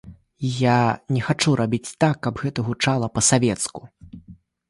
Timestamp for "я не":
0.59-1.19